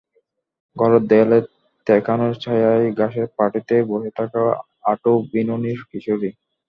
[0.75, 1.43] ঘরের দেয়ালের
[1.87, 4.41] তেকোনা ছায়ায় ঘাসের পাটিতে বসে থাকে
[4.91, 6.29] আঁটো বিনুনির কিশোরী।